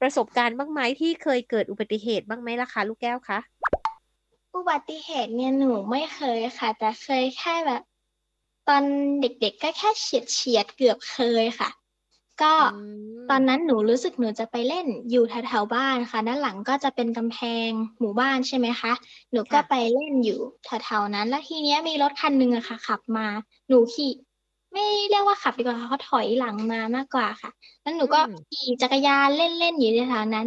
[0.00, 3.38] ประสบการณ์บ้างไหมที่เคยเกิดอุบัติเหตุบ้างไหมล่ะคะลูกแก้วคะ
[4.54, 7.82] อุบัติเหตุเนี่ยหนูไม่เคยค่ะ แต่เคยแค่แบบ
[8.68, 8.82] ตอน
[9.20, 11.68] เด็กๆก็แค่เฉียดเฉียดๆเกือบเคยค่ะ
[12.42, 12.66] ก็อื
[13.26, 18.92] มตอนนั้นหนูรู้สึกหนูจะไปเล่นอยู่แถวๆบ้านค่ะ ด้านหลังก็จะเป็นกำแพงหมู่บ้านใช่ไหมคะ
[19.32, 23.26] หนูก็ค่ะไปเล่นอยู่แถวๆนั้น แล้วทีเนี้ยมีรถคันหนึ่งอะค่ะ ขับมา
[23.68, 24.12] หนูขี่
[24.72, 27.50] ไม่เรียกว่าขับดีกว่าค่ะเขาถอยหลังมามากกว่าค่ะ
[27.82, 30.46] แล้วหนูก็อืมขี่จักรยานเล่นๆอยู่แถวๆนั้น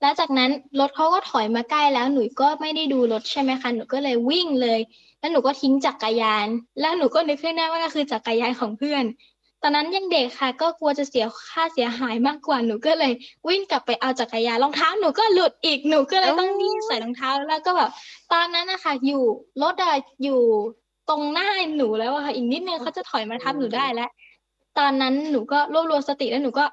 [0.00, 4.80] แล้วจากนั้นรถเขาก็ถอยมาใกล้แล้วหนูก็ไม่ได้ดูรถใช่ไหมคะ หนูก็เลยวิ่งเลย
[5.18, 6.46] แล้วหนูก็ทิ้งจักรยาน
[6.80, 9.04] แล้วหนูก็นึกขึ้นได้ว่าก็คือจักรยานของเพื่อน
[9.62, 13.12] ตอนนั้นยังเด็กค่ะ ก็กลัวจะเสียค่าเสียหายมากกว่าหนูก็เลย
[13.48, 17.90] วิ่งกลับไปเอาจักรยานรองเท้าหนูก็หลุดอีกหนูก็เลยต้องรีบใส่รองเท้าแล้วก็แบบ
[18.32, 19.22] ตอนนั้นนะคะอยู่
[19.62, 20.40] รถอะอยู่
[21.08, 24.10] ตรงหน้าหนูแล้วอะค่ะอีกนิดนึงเขาจะถอยมาทับหนูได้แล้ว
[24.78, 26.64] ตอนนั้นหนูก็รวบรวมสติแล้วหนูก็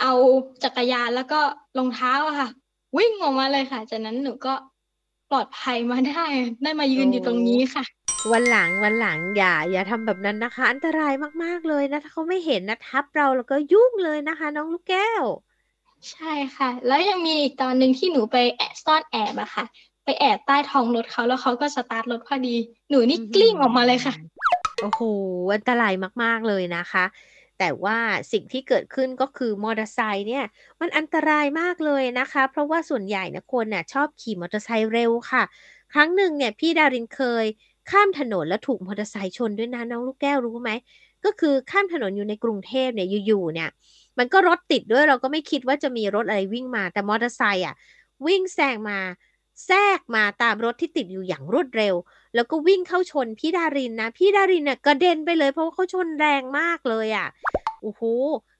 [0.00, 0.12] เอา
[0.64, 1.40] จักรยานแล้วก็
[1.78, 2.48] รองเท้าอะค่ะ
[2.96, 4.54] วิ่งออกมาเลยค่ะ จากนั้นหนูก็
[5.30, 6.24] ปลอดภัยมาได้
[6.62, 7.84] ได้มายืนอยู่ตรงนี้ค่ะ
[8.32, 11.12] วันหลังวันหลังอย่า อย่าทำแบบนั้นนะคะ อันตราย
[11.44, 15.24] มากๆเลยนะ ถ้าเขาไม่เห็นนะทับเราแล้วก็ยุ่งเลยนะคะ น้องลูกแก้ว
[16.10, 19.64] ใช่ค่ะ แล้วยังมีอีกตอนหนึ่งที่หนูไปแอบซ่อนแอบอะค่ะ
[20.04, 22.56] ไปแอบใต้ท้องรถเขาแล้วเขาก็สตาร์ทรถพอดี
[22.90, 24.14] หนูนี่กลิ้งออกมาเลยค่ะ
[24.82, 25.02] โอ้โห
[25.54, 27.04] อันตรายมากๆเลยนะคะ
[27.58, 27.98] แต่ว่า
[28.32, 30.44] สิ่งที่เกิดขึ้นก็คือมอเตอร์ไซค์เนี่ย
[30.80, 35.42] มันอันตรายมากเลยนะคะ เพราะว่าส่วนใหญ่นะคนน่ะชอบขี่มอเตอร์ไซค์เร็วค่ะ
[35.94, 37.46] ครั้งหนึ่งเนี่ยพี่ดารินเคย
[37.90, 40.70] ข้ามถนนแล้วถูกมอเตอร์ไซค์ชนด้วยนะน้องลูกแก้วรู้ไหม
[41.24, 43.70] ก็คือข้ามถนนอยู่ในกรุงเทพเนี่ยอยู่ๆเนี่ย
[44.18, 47.74] มันก็รถติดด้วยเราก็ไม่คิดว่าจะมีรถอะไรวิ่งมาแต่มอเตอร์ไซค์อะ
[48.26, 48.98] วิ่งแซงมา
[49.66, 51.94] แทรกมาตามรถที่ติดอยู่อย่างรวดเร็ว
[52.34, 57.28] แล้วก็วิ่งเข้าชนพี่ดารินนะ พี่ดารินเนี่ยกระเด็นไปเลยเพราะว่าเขาชนแรงมากเลยอะ
[57.82, 58.02] โอ้โห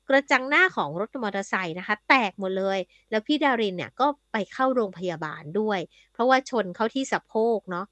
[0.09, 2.79] กระจังหน้าของรถมอเตอร์ไซค์นะคะ แตกหมดเลย
[3.11, 5.81] แล้วพี่ดารินเนี่ยก็ไปเข้าโรงพยาบาลด้วย
[6.12, 7.87] เพราะว่าชนเข้าที่สะโพกเนาะ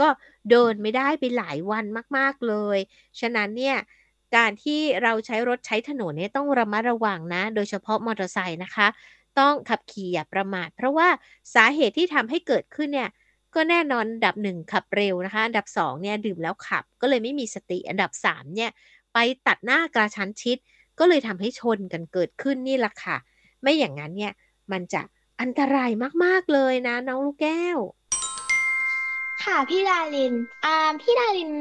[0.00, 0.08] ก็
[0.50, 1.84] เดินไม่ได้ไปหลายวัน
[2.16, 2.78] มากๆเลย
[3.20, 3.76] ฉะนั้นเนี่ย
[4.36, 8.86] การที่เราใช้รถใช้ถนนเนี่ยต้องระมัดระวังนะ โดยเฉพาะมอเตอร์ไซค์นะคะ
[9.38, 11.08] ต้องขับขี่อย่าประมาท เพราะว่า
[11.54, 13.10] สาเหตุที่ทำให้เกิดขึ้นเนี่ย
[13.54, 18.70] ก็แน่นอนอันดับหนึ่งขับเร็วนะคะ อันดับสองเนี่ยดื่มแล้วขับก็เลยไม่มีสติอันดับสามเนี่ย
[19.14, 20.56] ไปตัดหน้ากระชั้นชิด
[20.98, 23.16] ก็เลยทำให้ชนกันเกิดขึ้นนี่แหละค่ะ
[23.62, 24.32] ไม่อย่างนั้นเนี่ย
[24.72, 25.02] มันจะ
[25.40, 25.90] อันตราย
[26.24, 27.78] มากๆเลยนะน้องลูกแก้ว
[29.46, 31.52] ค่ะพี่ดารินอ่าพี่ดาริน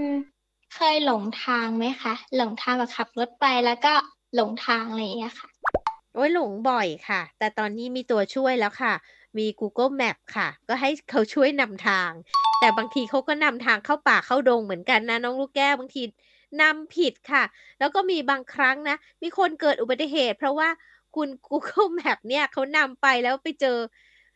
[0.75, 3.93] เคยหลงทางไหมคะ หลงทางแบบขับรถไปแล้วก็
[4.35, 5.47] หลงทางอะไรอย่างเงี้ยค่ะ
[6.13, 8.93] โอ้ยหลงบ่อยค่ะ แต่ตอนนี้มีตัวช่วยแล้วค่ะ
[9.37, 12.11] มี Google Map ค่ะ ก็ให้เขาช่วยนำทาง
[12.59, 16.03] แต่บางทีเขาก็นำทางเข้าป่าเข้าดงเหมือนกันนะน้องลูกแก้วบางที
[16.61, 17.43] นำผิดค่ะ
[17.79, 20.69] แล้วก็มีบางครั้งนะ มีคนเกิดอุบัติเหตุ เพราะว่า
[21.15, 23.77] คุณ Google Map เนี่ยเขานำไปแล้วไปเจอ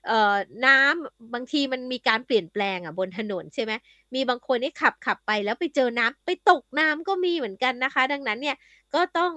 [0.08, 0.36] เอ่อ
[0.66, 3.74] น้ำบางทีมันมีการเปลี่ยนแปลงอะบนถนนใช่ไหม
[4.16, 8.58] มีบางคนที่ขับขับไปแล้วไปเจอน้ำไปตกน้ำก็มีเหมือนกันนะคะ ดังนั้นเนี่ย
[8.96, 9.32] ก็ต้อง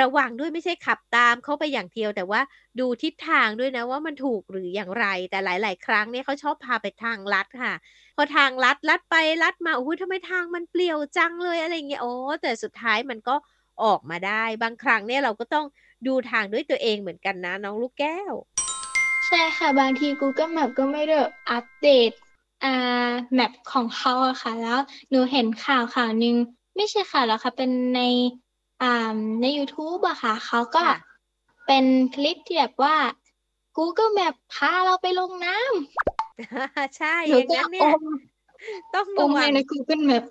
[0.00, 2.40] ระวังด้วยไม่ใช่ขับตามเขาไปอย่างเดียว แต่ว่า
[2.80, 7.74] ดูทิศทางด้วยนะว่ามันถูกหรืออย่างไร แต่หลาย ๆ ครั้งเนี่ยเขาชอบพาไปทางลัดค่ะ
[8.16, 12.12] พอทางลัดลัดไปลัดมาโอ้โหทำไมทางมันเปลี่ยวจังเลยอะไรเงี้ยโอ้
[12.42, 13.34] แต่สุดท้ายมันก็
[13.82, 15.66] ออกมาได้ บางครั้งเนี่ยเราก็ต้อง
[16.06, 18.32] ดูทางด้วยตัวเองเหมือนกันนะน้องลูกแก้ว
[19.32, 21.18] ช่ค่ะ บางที Google Map ก็ไม่ได้
[21.50, 22.10] อัปเดต
[22.64, 24.78] อ่าแมปของเขาอะค่ะ แล้ว
[25.10, 26.36] หนูเห็นข่าวข่าวหนึ่ง
[26.76, 28.00] ไม่ใช่ข่าวหรอกค่ะ เป็นใน
[28.82, 30.96] อ่าใน YouTube อะค่ะเขาก็ค่ะ
[31.66, 32.96] เป็นคลิปที่แบบว่า
[33.76, 35.56] Google Map พาเราไปลงน้
[36.96, 38.00] ใช่ำหอนูย่างก็นั้นอเนี่ยม
[38.94, 40.24] ต้องอระมวัในงใน Google Map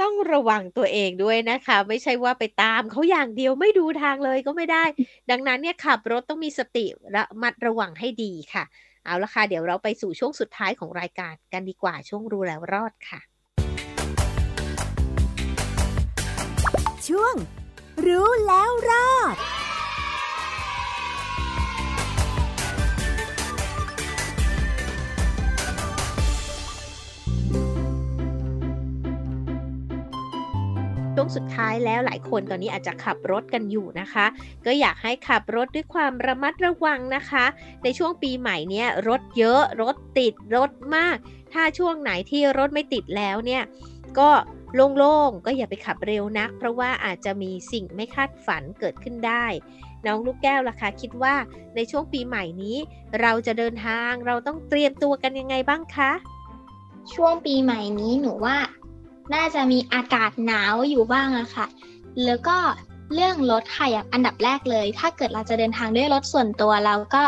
[0.00, 4.84] ต้องระวังตัวเองด้วยนะคะ ไม่ใช่ว่าไปตามเขาอย่างเดียวไม่ดูทางเลยก็ไม่ได้
[5.30, 8.64] ดังนั้นเนี่ยขับรถต้องมีสติระมัดระวังให้ดีค่ะ
[9.04, 13.20] เอาละค่ะ เดี๋ยวเราไปสู่ช่วงสุดท้ายของรายการกันดีกว่าช่วงรู้แล้วรอดค่ะ
[17.08, 17.34] ช่วง
[18.06, 19.36] รู้แล้วรอด
[31.14, 34.26] ช่วงสุดท้ายแล้วหลายคนตอนนี้อาจจะขับรถกันอยู่นะคะ
[34.66, 37.44] ก็อยากให้ขับรถด้วยความระมัดระวังนะคะ
[37.82, 41.16] ในช่วงปีใหม่เนี้ยรถเยอะรถติดรถมาก
[41.52, 43.62] ถ้าช่วงไหนที่รถไม่ติดแล้วเนี่ย
[44.18, 44.30] ก็
[44.74, 49.44] โล่งๆ ก็อย่าไปขับเร็วนัก เพราะว่าอาจจะมีสิ่งไม่คาดฝันเกิดขึ้นได้
[50.06, 51.34] น้องลูกแก้วล่ะคะคิดว่า
[51.74, 52.76] ในช่วงปีใหม่นี้
[53.20, 56.12] เราจะเดินทางเราต้องเตรียมตัวกันยังไงบ้างคะ
[57.14, 58.56] ช่วงปีใหม่นี้หนูว่า
[59.34, 61.66] น่าจะมีอากาศหนาวอยู่บ้างอะค่ะ
[62.24, 62.56] แล้วก็
[63.14, 67.24] เรื่องรถค่ะอย่างอันดับแรกเลย ถ้าเกิดเราจะเดินทางด้วยรถส่วนตัวเราก็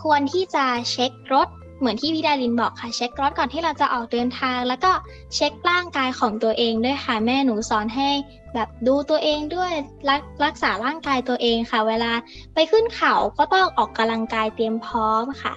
[0.00, 4.92] ควรที่จะเช็ครถเหมือนที่พี่ดารินบอกค่ะ เช็ครถก่อนที่เราจะออกเดินทาง แล้วก็
[5.34, 8.08] เช็คร่างกายของตัวเองด้วยค่ะแม่หนูสอนให้
[8.54, 9.72] แบบดูตัวเองด้วย
[10.08, 12.12] รักรักษาร่างกายตัวเองค่ะ เวลา
[12.54, 15.52] ไปขึ้นเขาก็ต้องออกกำลังกายเตรียมพร้อมค่ะ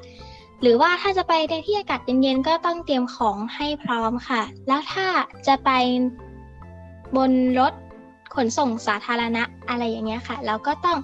[0.62, 5.08] หรือว่าถ้าจะไปในที่อากาศเย็นๆก็ต้องเตรียมของให้พร้อมค่ะ แล้วถ้า
[5.48, 5.70] จะไป
[7.18, 7.74] บนรถ
[8.36, 10.98] ขนส่งสาธารณะอะไรอย่างเงี้ยค่ะเราก็ต้อง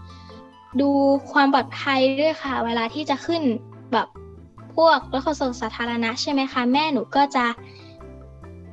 [0.81, 0.89] ดู
[1.33, 3.41] ความปลอดภัยด้วยค่ะ เวลาที่จะขึ้น
[3.93, 4.07] แบบ
[4.75, 7.45] พวกรถขนส่งสาธารณะใช่ไหมคะ แม่หนูก็จะ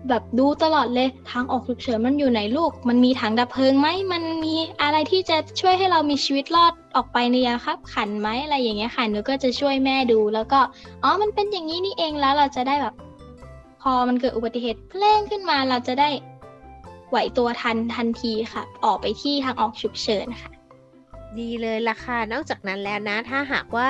[0.08, 10.60] แบบดูตลอดเลยทางออกฉุกเฉินมันอยู่ไหนลูก มันมีถังดับเพลิงไหมมันมีอะไรที่จะช่วยให้เรามีชีวิตรอดออกไปในยามคับ ขันไหมอะไรอย่างเงี้ยค่ะหนูก็จะช่วยแม่ดูแล้วก็
[11.02, 12.94] อ๋อมันเป็นอย่างนี้นี่เองแล้วเราจะได้แบบ
[13.82, 16.10] พอมันเกิดอุบัติเหตุเพล่งขึ้นมาเราจะได้
[17.08, 20.50] ไหวตัวทันทันทีค่ะ ออกไปที่ทางออกฉุกเฉินค่ะ
[21.38, 23.88] ดีเลยล่ะค่ะ นอกจากนั้นแล้วนะ ถ้าหากว่า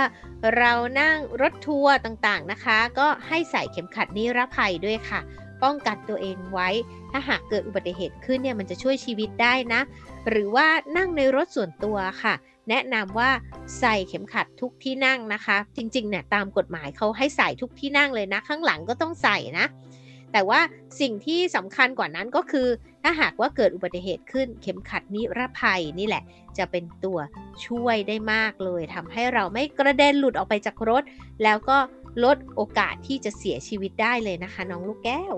[0.57, 5.21] เรานั่งรถทัวร์ต่างๆนะคะ ก็ให้ใส่เข็มขัดนิรภัยด้วยค่ะ
[5.63, 6.69] ป้องกันตัวเองไว้
[7.11, 9.81] ถ้าหากเกิดอุบัติเหตุขึ้นเนี่ยมันจะช่วยชีวิตได้นะ
[10.29, 10.67] หรือว่า
[10.97, 12.35] นั่งในรถส่วนตัวค่ะ
[12.69, 13.31] แนะนำว่า
[13.79, 19.67] ใส่เข็มขัดทุกที่นั่งนะคะ จริงๆเนี่ยตามกฎหมายเขาให้ใส่ทุกที่นั่งเลยนะ ข้างหลังก็ต้องใส่นะ
[20.33, 20.61] แต่ว่า
[21.01, 22.69] สิ่งที่สำคัญกว่านั้นก็คือ
[23.03, 26.23] ถ้าหากว่าเกิดอุบัติเหตุขึ้น เข็มขัดนิรภัยนี่แหละ
[26.59, 27.19] จะเป็นตัว
[27.67, 31.03] ช่วยได้มากเลยทำให้เราไม่กระเด็นหลุดออกไปจากรถ
[31.43, 31.79] แล้วก็
[32.25, 35.35] ลดโอกาสที่จะเสียชีวิตได้เลยนะคะ น้องลูกแก้ว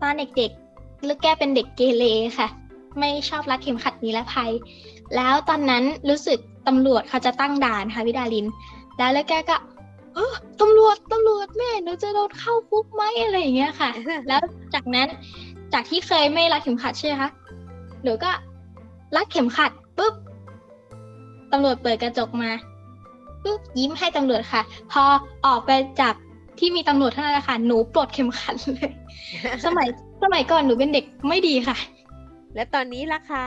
[0.00, 2.04] ตอนเด็กๆ ลูกแก้วเป็นเด็กเกเร
[2.38, 2.48] ค่ะ
[2.98, 4.52] ไม่ชอบรัดเข็มขัดนิรภัย
[5.16, 8.46] แล้วตอนนั้นรู้สึกตำรวจเขาจะตั้งด่านค่ะพี่ดาริน
[8.98, 9.56] แล้วลูกแก้วก็
[10.14, 13.90] เออตำรวจตำรวจแม่หนูจะโดนเข้าคุกไหมอะไรอย่างเงี้ยค่ะ
[14.28, 14.40] แล้ว
[14.74, 15.08] จากนั้น
[15.72, 17.30] จากที่เคยไม่รัดเข็มขัดใช่ไหมคะ
[18.02, 18.30] หนูก็
[19.16, 20.14] รัดเข็มขัดปุ๊บ
[21.52, 22.50] ตำรวจเปิดกระจกมา
[23.48, 25.02] ปุ๊บยิ้มให้ตำรวจค่ะ พอ
[25.46, 26.14] ออกไปจาก
[26.58, 28.90] ที่มีตำรวจเท่านั้นแหละค่ะ หนูปลดเข็มขัดเลย
[29.66, 29.88] สมัย
[30.22, 31.76] สมัยก่อนหนูเป็นเด็กไม่ดีค่ะ
[32.54, 33.46] และตอนนี้ล่ะคะ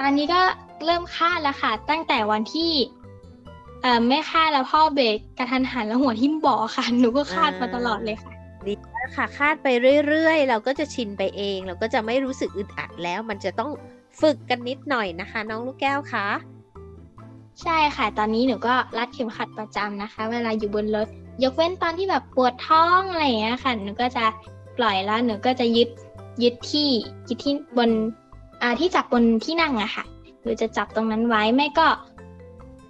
[0.00, 0.40] ตอนนี้ก็
[0.84, 2.72] เริ่มคาดแล้วค่ะ ตั้งแต่วันที่
[3.82, 8.32] เอ่อไม่คาดแล้วพ่อเบรกกระทันหันแล้วหัวทิ่มบ่อค่ะ หนูก็คาดมาตลอดเลยค่ะ
[8.66, 9.66] ดีแล้วค่ะ คาดไป
[10.08, 13.70] เรื่อยๆ เราก็จะชินไปเอง เราก็จะไม่รู้สึกอึดอัดแล้ว มันจะต้อง
[14.20, 16.26] ฝึกกันนิดหน่อยนะคะ น้องลูกแก้วคะ
[17.60, 21.08] ใช่ค่ะ ตอนนี้หนูก็รัดเข็มขัดประจำนะคะ เวลาอยู่บนรถ
[21.42, 24.24] ยกเว้นตอนที่แบบปวดท้องอะไรอย่างเงี้ยค่ะ หนูก็จะ
[24.78, 25.88] ปล่อยแล้วหนูก็จะยึด
[26.42, 26.88] ยึดที่
[27.28, 27.90] ยึดที่บน
[28.62, 30.04] อ่าที่จับบนที่นั่งอะค่ะ
[30.42, 31.88] หรือจะจับตรงนั้นไว้ไม่ก็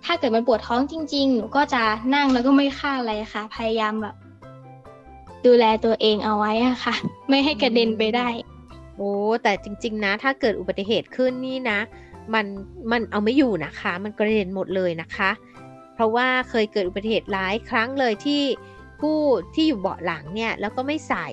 [0.05, 1.83] ถ้าเกิดมันปวดท้องจริง ๆ หนูก็จะ
[2.15, 4.15] นั่งแล้วก็ไม่ฆ่าอะไรค่ะ พยายามแบบ
[5.47, 6.95] ดูแลตัวเองเอาไว้อะค่ะ
[7.29, 8.29] ไม่ให้กระเด็นไปได้
[8.97, 11.79] โอ้แต่จริง ๆ นะ ถ้าเกิดอุบัติเหตุขึ้นนี่นะ
[12.35, 12.47] มัน
[12.93, 15.31] มันเอาไม่อยู่นะคะ มันกระเด็นหมดเลยนะคะ
[15.95, 18.43] เพราะว่าเคยเกิดอุบัติเหตุหลายครั้งเลยที่
[19.01, 19.19] ผู้
[19.55, 21.29] ที่อยู่เบาะหลังเนี่ยแล้วก็ไม่ใส่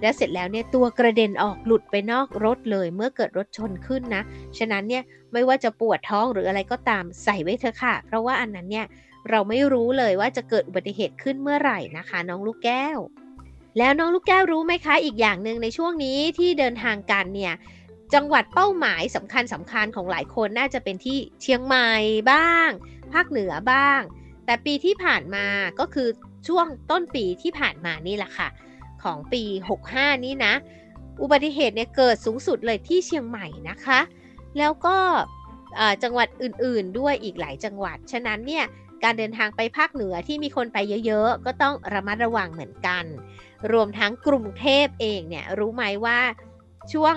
[0.00, 4.22] แล้วเสร็จแล้วเนี่ยตัวกระเด็นออกหลุดไปนอกรถเลย เมื่อเกิดรถชนขึ้นนะ
[4.58, 8.86] ฉะนั้นเนี่ยไม่ว่าจะปวดท้องหรืออะไรก็ตามใส่ไว้เถอะค่ะ เพราะว่าอันนั้นเนี่ย
[9.30, 12.98] เราไม่รู้เลยว่าจะเกิดอุบัติเหตุขึ้นเมื่อไหร่นะคะ น้องลูกแก้ว
[13.78, 17.54] แล้วน้องลูกแก้วรู้ไหมคะ อีกอย่างหนึ่งในช่วงนี้ที่เดินทางกันเนี่ย
[18.14, 21.88] จังหวัดเป้าหมายสำคัญสำคัญของหลายคนน่าจะเป็นที่เชียงใหม่
[22.32, 22.70] บ้าง
[23.12, 24.00] ภาคเหนือบ้าง
[24.46, 25.46] แต่ปีที่ผ่านมา
[25.80, 26.08] ก็คือ
[26.48, 28.48] ช่วงต้นปีที่ผ่านมานี่แหละค่ะ
[29.02, 29.42] ของปี
[29.84, 30.54] 65 นี้นะ
[31.22, 34.00] อุบัติเหตุเนี่ยเกิดสูงสุดเลยที่เชียงใหม่นะคะ
[34.58, 34.96] แล้วก็
[36.02, 38.64] จังหวัดอื่นๆ ด้วยอีกหลายจังหวัด ฉะนั้นเนี่ย
[39.04, 43.04] การเดินทางไปภาคเหนือที่มีคนไปเยอะๆ ก็ต้องระมัดระวังเหมือนกัน
[43.72, 46.18] รวมทั้งกรุงเทพเองเนี่ยรู้ไหมว่า
[46.92, 47.16] ช่วง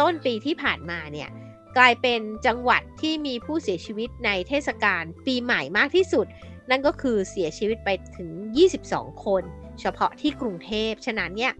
[0.00, 1.28] ต้นปีที่ผ่านมาเนี่ย
[1.76, 6.26] กลายเป็นจังหวัดที่มีผู้เสียชีวิตในเทศกาลปีใหม่มากที่สุด
[6.70, 8.30] นั่นก็คือเสียชีวิตไปถึง
[8.76, 9.42] 22 คน
[9.80, 11.52] เฉพาะที่กรุงเทพ ฉะนั้นเนี่ย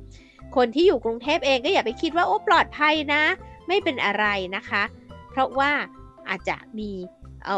[0.56, 3.22] คนที่อยู่กรุงเทพเองก็อย่าไปคิดว่าโอ้ปลอดภัยนะ
[3.68, 4.24] ไม่เป็นอะไร
[4.56, 4.82] นะคะ
[5.30, 5.70] เพราะว่า
[6.28, 6.90] อาจจะมี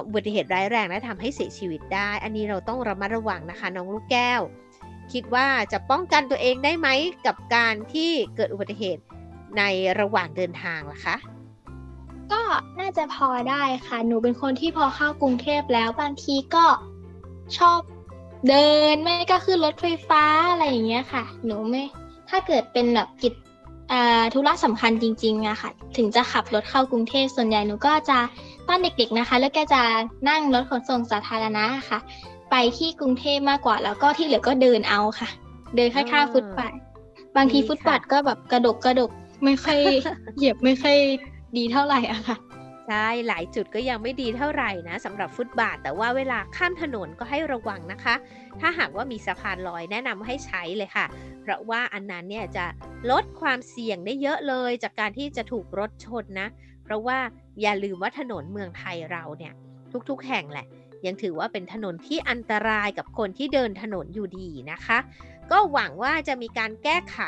[0.07, 4.41] อุบัติเหตุร้ายแรงและทำให้เสียชีวิตได้ อันนี้เราต้องระมัดระวังนะคะ น้องลูกแก้ว
[5.13, 6.89] คิดว่าจะป้องกันตัวเองได้ไหม
[7.27, 9.03] กับการที่เกิดอุบัติเหตุ
[9.59, 9.63] ใน
[10.01, 11.17] ระหว่างเดินทางล่ะคะ
[12.33, 12.43] ก็
[12.81, 16.65] น่าจะพอได้ค่ะ หนูเป็นคนที่พอเข้ากรุงเทพแล้วบางทีก็
[17.59, 17.79] ชอบ
[18.49, 21.83] เดินไม่ก็ขึ้นรถไฟฟ้าอะไรอย่างเงี้ยค่ะ หนูไม่
[22.29, 23.35] ถ้าเกิดเป็นแบบกิจ
[23.93, 28.19] อ่าธุระสำคัญจริงๆอะค่ะ ถึงจะขับรถเข้ากรุงเทพส่วนใหญ่หนูก็จะ
[28.69, 29.83] ตอนเด็กๆนะคะ แล้วก็จะ
[30.29, 31.99] นั่งรถขนส่งสาธารณะค่ะ
[32.51, 35.29] ไปที่กรุงเทพมากกว่าแล้วก็ที่เหลือก็เดินเอาค่ะ
[35.77, 36.75] เดินข้างๆฟุตบาท
[37.37, 39.11] บางทีดีค่ะฟุตบาทก็แบบกระดกกระดก
[39.45, 39.81] ไม่ค่อย
[40.37, 40.99] เหยียบไม่ค่อย
[41.57, 42.37] ดีเท่าไหร่อะค่ะ
[42.89, 48.15] ใช่หลายจุดก็ยังไม่ดีเท่าไหร่นะสำหรับฟุตบาท แต่ว่าเวลาข้ามถนนก็ให้ระวังนะคะ
[48.61, 51.07] ถ้าหากว่ามีสะพานลอยแนะนำให้ใช้เลยค่ะ
[51.43, 52.65] เพราะว่าอันนั้นเนี่ยจะ
[53.11, 56.49] ลดความเสี่ยงได้เยอะเลย จากการที่จะถูกรถชนนะ
[56.85, 57.19] เพราะว่า
[57.63, 59.53] อย่าลืมว่าถนนเมืองไทยเราเนี่ย
[60.11, 60.67] ทุกๆ แห่งแหละ
[61.07, 64.99] ยังถือว่าเป็นถนนที่อันตรายกับคนที่เดินถนนอยู่ดีนะคะ
[65.53, 67.19] ก็หวังว่าจะมีการแก้ไข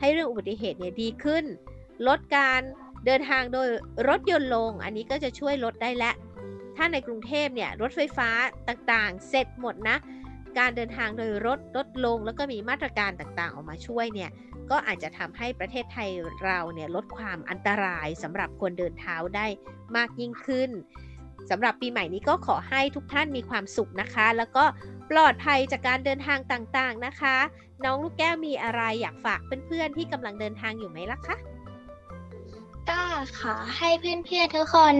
[0.00, 1.44] ให้เรื่องอุบัติเหตุเนี่ยดีขึ้น
[2.08, 2.60] ลดการ
[3.06, 3.68] เดินทางโดย
[4.08, 6.10] รถยนต์ลง อันนี้ก็จะช่วยลดได้และ
[6.76, 8.30] ถ้าในกรุงเทพเนี่ยรถไฟฟ้า
[8.68, 9.96] ต่างๆ เสร็จหมดนะ
[10.58, 14.30] การเดินทางโดยรถลดลง แล้วก็มีมาตรการต่างๆ ออกมาช่วยเนี่ย
[14.70, 16.08] ก็อาจจะทำให้ประเทศไทย
[16.44, 19.46] เราเนี่ยลดความอันตรายสำหรับคนเดินเท้าได้
[19.96, 20.70] มากยิ่งขึ้น
[21.50, 24.64] สำหรับปีใหม่นี้ก็ขอให้ทุกท่านมีความสุขนะคะ แล้วก็
[25.12, 27.36] ปลอดภัยจากการเดินทางต่างๆนะคะ
[27.84, 31.36] น้องลูกแก้วมีอะไรอยากฝากเพื่อนๆที่กำลังเดินทางอยู่ไหมล่ะคะ
[32.90, 33.00] ก็
[33.40, 34.94] ขอให้เพื่อนๆทุกคน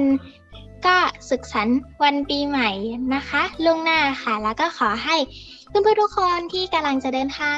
[0.86, 0.96] ก็
[1.28, 2.70] สุขสันต์วันปีใหม่
[3.14, 5.16] นะคะล่วงหน้าค่ะ แล้วก็ขอให้
[5.68, 7.56] เพื่อนๆทุกคนที่กำลังจะเดินทาง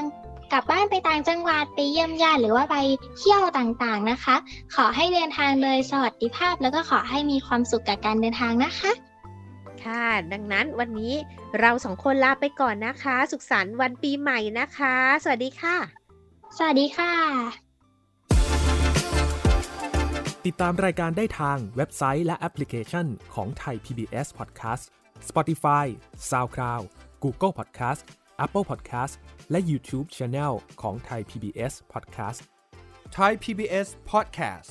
[0.52, 2.76] กลับบ้านไปต่างจังหวัดไปเยี่ยมญาติหรือว่าไป
[3.18, 4.36] เที่ยวต่างๆนะคะ
[4.74, 8.92] ขอให้เดินทางโดยสวัสดิภาพ แล้วก็ขอให้มีความสุขกับการเดินทางนะคะ
[9.86, 11.14] ค่ะ ดังนั้นวันนี้
[11.60, 15.76] เราสองคนลาไปก่อนนะคะ สุขสันต์วันปีใหม่นะคะ สวัสดีค่ะ
[16.58, 17.14] สวัสดีค่ะ
[20.46, 24.84] ติดตามรายการได้ทางเว็บไซต์และแอปพลิเคชันของไทย PBS Podcast
[25.28, 25.86] Spotify
[26.30, 26.84] SoundCloud
[27.24, 28.00] Google Podcast
[28.44, 29.14] Apple Podcast
[29.50, 32.40] และ YouTube Channel ของไทย PBS Podcast
[33.16, 34.70] Thai PBS Podcast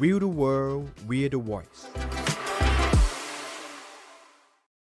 [0.00, 1.80] We the World We the Voice